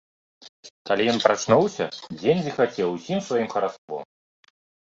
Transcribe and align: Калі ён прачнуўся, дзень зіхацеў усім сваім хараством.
Калі 0.89 1.03
ён 1.11 1.19
прачнуўся, 1.25 1.85
дзень 2.19 2.41
зіхацеў 2.47 2.87
усім 2.97 3.19
сваім 3.29 3.47
хараством. 3.55 4.01